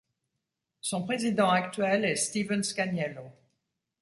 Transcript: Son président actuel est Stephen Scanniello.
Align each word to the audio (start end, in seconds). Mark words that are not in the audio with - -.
Son 0.81 1.05
président 1.05 1.51
actuel 1.51 2.05
est 2.05 2.15
Stephen 2.15 2.63
Scanniello. 2.63 3.31